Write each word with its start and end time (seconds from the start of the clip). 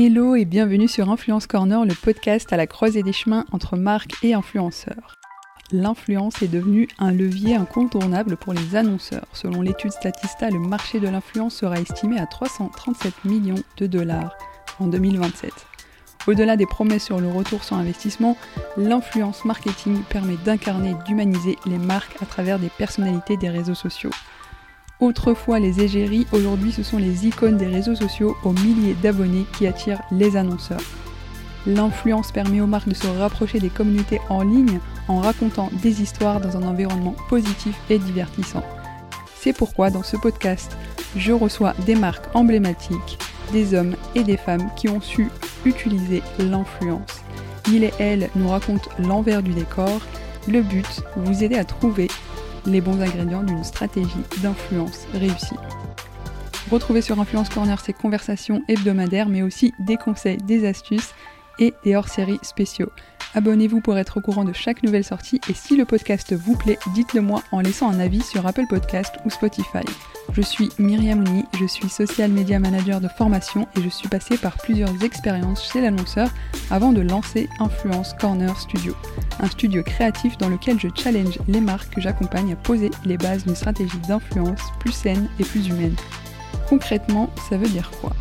Hello 0.00 0.36
et 0.36 0.44
bienvenue 0.44 0.86
sur 0.86 1.10
Influence 1.10 1.48
Corner, 1.48 1.84
le 1.84 1.92
podcast 1.92 2.52
à 2.52 2.56
la 2.56 2.68
croisée 2.68 3.02
des 3.02 3.12
chemins 3.12 3.44
entre 3.50 3.76
marques 3.76 4.14
et 4.22 4.32
influenceurs. 4.32 5.16
L'influence 5.72 6.40
est 6.40 6.46
devenue 6.46 6.86
un 7.00 7.10
levier 7.10 7.56
incontournable 7.56 8.36
pour 8.36 8.52
les 8.52 8.76
annonceurs. 8.76 9.26
Selon 9.32 9.60
l'étude 9.60 9.90
Statista, 9.90 10.50
le 10.50 10.60
marché 10.60 11.00
de 11.00 11.08
l'influence 11.08 11.56
sera 11.56 11.80
estimé 11.80 12.16
à 12.20 12.26
337 12.26 13.24
millions 13.24 13.60
de 13.76 13.88
dollars 13.88 14.38
en 14.78 14.86
2027. 14.86 15.52
Au-delà 16.28 16.56
des 16.56 16.66
promesses 16.66 17.06
sur 17.06 17.18
le 17.18 17.28
retour 17.28 17.64
sur 17.64 17.74
investissement, 17.74 18.36
l'influence 18.76 19.44
marketing 19.44 20.04
permet 20.04 20.36
d'incarner 20.44 20.90
et 20.90 21.04
d'humaniser 21.08 21.56
les 21.66 21.78
marques 21.78 22.22
à 22.22 22.26
travers 22.26 22.60
des 22.60 22.70
personnalités 22.70 23.36
des 23.36 23.50
réseaux 23.50 23.74
sociaux. 23.74 24.12
Autrefois 25.00 25.60
les 25.60 25.80
égéries, 25.80 26.26
aujourd'hui 26.32 26.72
ce 26.72 26.82
sont 26.82 26.98
les 26.98 27.26
icônes 27.28 27.56
des 27.56 27.68
réseaux 27.68 27.94
sociaux 27.94 28.36
aux 28.42 28.52
milliers 28.52 28.96
d'abonnés 29.00 29.46
qui 29.56 29.68
attirent 29.68 30.02
les 30.10 30.36
annonceurs. 30.36 30.80
L'influence 31.66 32.32
permet 32.32 32.60
aux 32.60 32.66
marques 32.66 32.88
de 32.88 32.94
se 32.94 33.06
rapprocher 33.06 33.60
des 33.60 33.68
communautés 33.68 34.20
en 34.28 34.42
ligne 34.42 34.80
en 35.06 35.20
racontant 35.20 35.70
des 35.82 36.02
histoires 36.02 36.40
dans 36.40 36.56
un 36.56 36.64
environnement 36.64 37.14
positif 37.28 37.76
et 37.90 37.98
divertissant. 37.98 38.64
C'est 39.36 39.52
pourquoi 39.52 39.90
dans 39.90 40.02
ce 40.02 40.16
podcast, 40.16 40.76
je 41.14 41.32
reçois 41.32 41.74
des 41.86 41.94
marques 41.94 42.34
emblématiques, 42.34 43.18
des 43.52 43.74
hommes 43.74 43.94
et 44.16 44.24
des 44.24 44.36
femmes 44.36 44.68
qui 44.74 44.88
ont 44.88 45.00
su 45.00 45.28
utiliser 45.64 46.22
l'influence. 46.40 47.22
Il 47.72 47.84
et 47.84 47.92
elle 48.00 48.30
nous 48.34 48.48
racontent 48.48 48.90
l'envers 48.98 49.42
du 49.44 49.52
décor. 49.52 50.00
Le 50.48 50.62
but, 50.62 51.02
vous 51.16 51.44
aider 51.44 51.56
à 51.56 51.64
trouver 51.64 52.08
les 52.66 52.80
bons 52.80 53.00
ingrédients 53.00 53.42
d'une 53.42 53.64
stratégie 53.64 54.24
d'influence 54.42 55.06
réussie. 55.14 55.56
Retrouvez 56.70 57.00
sur 57.00 57.18
Influence 57.18 57.48
Corner 57.48 57.80
ces 57.80 57.92
conversations 57.92 58.62
hebdomadaires, 58.68 59.28
mais 59.28 59.42
aussi 59.42 59.72
des 59.78 59.96
conseils, 59.96 60.36
des 60.38 60.66
astuces 60.66 61.14
et 61.58 61.72
des 61.84 61.96
hors-séries 61.96 62.38
spéciaux. 62.42 62.90
Abonnez-vous 63.34 63.80
pour 63.80 63.98
être 63.98 64.18
au 64.18 64.20
courant 64.20 64.44
de 64.44 64.52
chaque 64.52 64.82
nouvelle 64.82 65.04
sortie 65.04 65.40
et 65.48 65.54
si 65.54 65.76
le 65.76 65.84
podcast 65.84 66.34
vous 66.34 66.56
plaît, 66.56 66.78
dites-le 66.94 67.20
moi 67.20 67.42
en 67.52 67.60
laissant 67.60 67.90
un 67.90 68.00
avis 68.00 68.22
sur 68.22 68.46
Apple 68.46 68.66
Podcast 68.68 69.14
ou 69.24 69.30
Spotify. 69.30 69.84
Je 70.32 70.42
suis 70.42 70.68
Myriam 70.78 71.20
Ouni, 71.20 71.44
je 71.58 71.64
suis 71.66 71.88
social 71.88 72.30
media 72.30 72.58
manager 72.58 73.00
de 73.00 73.08
formation 73.08 73.66
et 73.76 73.82
je 73.82 73.88
suis 73.88 74.08
passée 74.08 74.36
par 74.36 74.56
plusieurs 74.58 75.02
expériences 75.02 75.70
chez 75.72 75.80
l'annonceur 75.80 76.28
avant 76.70 76.92
de 76.92 77.00
lancer 77.00 77.48
Influence 77.58 78.14
Corner 78.20 78.56
Studio, 78.58 78.94
un 79.40 79.48
studio 79.48 79.82
créatif 79.82 80.36
dans 80.38 80.48
lequel 80.48 80.78
je 80.78 80.88
challenge 80.94 81.38
les 81.48 81.60
marques 81.60 81.94
que 81.94 82.00
j'accompagne 82.00 82.52
à 82.52 82.56
poser 82.56 82.90
les 83.04 83.16
bases 83.16 83.44
d'une 83.44 83.56
stratégie 83.56 83.98
d'influence 84.06 84.60
plus 84.78 84.92
saine 84.92 85.28
et 85.40 85.44
plus 85.44 85.66
humaine. 85.68 85.96
Concrètement, 86.68 87.30
ça 87.48 87.56
veut 87.56 87.68
dire 87.68 87.90
quoi? 88.00 88.12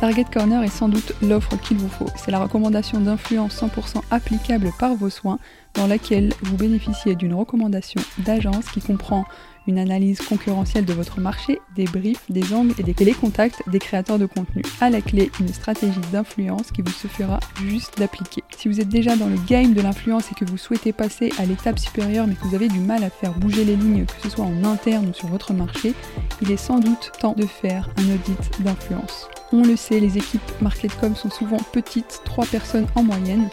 Target 0.00 0.26
Corner 0.30 0.62
est 0.62 0.68
sans 0.68 0.88
doute 0.88 1.14
l'offre 1.22 1.56
qu'il 1.56 1.78
vous 1.78 1.88
faut. 1.88 2.08
C'est 2.16 2.30
la 2.30 2.40
recommandation 2.40 3.00
d'influence 3.00 3.62
100% 3.62 4.02
applicable 4.10 4.70
par 4.78 4.94
vos 4.94 5.08
soins 5.08 5.38
dans 5.74 5.86
laquelle 5.86 6.34
vous 6.42 6.56
bénéficiez 6.56 7.14
d'une 7.14 7.32
recommandation 7.34 8.02
d'agence 8.18 8.66
qui 8.66 8.80
comprend 8.80 9.24
une 9.66 9.78
analyse 9.78 10.20
concurrentielle 10.20 10.84
de 10.84 10.92
votre 10.92 11.20
marché, 11.20 11.60
des 11.74 11.84
briefs, 11.84 12.22
des 12.30 12.52
angles 12.52 12.74
et 12.78 12.82
des 12.82 12.94
contacts 13.12 13.62
des 13.68 13.78
créateurs 13.78 14.18
de 14.18 14.26
contenu. 14.26 14.62
À 14.80 14.90
la 14.90 15.00
clé, 15.00 15.30
une 15.40 15.48
stratégie 15.48 16.00
d'influence 16.12 16.70
qui 16.72 16.82
vous 16.82 16.92
suffira 16.92 17.40
juste 17.66 17.98
d'appliquer. 17.98 18.42
Si 18.56 18.68
vous 18.68 18.80
êtes 18.80 18.88
déjà 18.88 19.16
dans 19.16 19.28
le 19.28 19.38
game 19.46 19.74
de 19.74 19.80
l'influence 19.80 20.30
et 20.30 20.34
que 20.34 20.44
vous 20.44 20.58
souhaitez 20.58 20.92
passer 20.92 21.32
à 21.38 21.46
l'étape 21.46 21.78
supérieure 21.78 22.26
mais 22.26 22.34
que 22.34 22.44
vous 22.44 22.54
avez 22.54 22.68
du 22.68 22.80
mal 22.80 23.04
à 23.04 23.10
faire 23.10 23.32
bouger 23.32 23.64
les 23.64 23.76
lignes, 23.76 24.04
que 24.04 24.22
ce 24.22 24.30
soit 24.30 24.44
en 24.44 24.64
interne 24.64 25.08
ou 25.08 25.14
sur 25.14 25.28
votre 25.28 25.52
marché, 25.52 25.94
il 26.42 26.50
est 26.50 26.56
sans 26.56 26.78
doute 26.78 27.12
temps 27.20 27.34
de 27.36 27.46
faire 27.46 27.90
un 27.96 28.04
audit 28.04 28.62
d'influence. 28.62 29.28
On 29.52 29.62
le 29.62 29.76
sait, 29.76 30.00
les 30.00 30.18
équipes 30.18 30.42
Marketcom 30.60 31.14
sont 31.14 31.30
souvent 31.30 31.58
petites, 31.72 32.20
3 32.24 32.46
personnes 32.46 32.86
en 32.94 33.02
moyenne, 33.02 33.48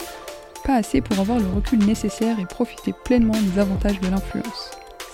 pas 0.63 0.75
assez 0.75 1.01
pour 1.01 1.19
avoir 1.19 1.39
le 1.39 1.47
recul 1.47 1.79
nécessaire 1.79 2.39
et 2.39 2.45
profiter 2.45 2.93
pleinement 3.03 3.33
des 3.33 3.59
avantages 3.59 3.99
de 3.99 4.07
l'influence. 4.07 4.71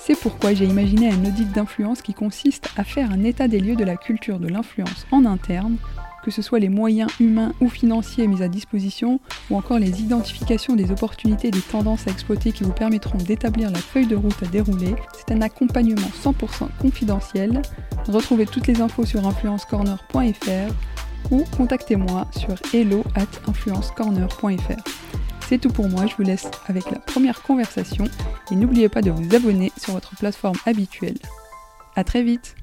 C'est 0.10 0.20
pourquoi 0.20 0.56
j'ai 0.56 0.66
imaginé 0.66 1.12
un 1.12 1.24
audit 1.24 1.52
d'influence 1.52 2.02
qui 2.02 2.16
consiste 2.16 2.72
à 2.78 2.84
faire 2.84 3.12
un 3.12 3.24
état 3.24 3.48
des 3.48 3.60
lieux 3.60 3.76
de 3.76 3.84
la 3.84 3.96
culture 3.96 4.40
de 4.40 4.48
l'influence 4.48 5.06
en 5.12 5.24
interne, 5.24 5.78
que 6.24 6.32
ce 6.32 6.42
soit 6.42 6.58
les 6.58 6.68
moyens 6.68 7.12
humains 7.20 7.54
ou 7.62 7.70
financiers 7.70 8.26
mis 8.26 8.42
à 8.42 8.48
disposition, 8.48 9.20
ou 9.52 9.56
encore 9.56 9.78
les 9.78 10.02
identifications 10.02 10.76
des 10.76 10.90
opportunités 10.90 11.50
et 11.50 11.52
des 11.52 11.62
tendances 11.62 12.08
à 12.08 12.12
exploiter 12.12 12.52
qui 12.52 12.64
vous 12.64 12.74
permettront 12.74 13.20
d'établir 13.20 13.70
la 13.70 13.78
feuille 13.78 14.08
de 14.08 14.16
route 14.16 14.42
à 14.42 14.48
dérouler. 14.48 14.96
C'est 15.16 15.32
un 15.32 15.44
accompagnement 15.44 16.10
100% 16.24 16.70
confidentiel. 16.82 17.62
Retrouvez 18.08 18.48
toutes 18.48 18.66
les 18.66 18.82
infos 18.82 19.06
sur 19.06 19.28
influencecorner.fr 19.28 20.74
ou 21.30 21.44
contactez-moi 21.56 22.28
sur 22.32 22.56
hello 22.74 23.04
at 23.14 23.28
influencecorner.fr. 23.48 25.29
C'est 25.50 25.58
tout 25.58 25.72
pour 25.72 25.90
moi, 25.90 26.06
je 26.06 26.16
vous 26.16 26.22
laisse 26.22 26.48
avec 26.68 26.92
la 26.92 27.00
première 27.00 27.42
conversation 27.42 28.06
et 28.52 28.56
n'oubliez 28.56 28.88
pas 28.88 29.02
de 29.02 29.10
vous 29.10 29.36
abonner 29.36 29.72
sur 29.78 29.94
votre 29.94 30.16
plateforme 30.16 30.58
habituelle. 30.68 31.18
A 31.96 32.04
très 32.04 32.22
vite 32.22 32.56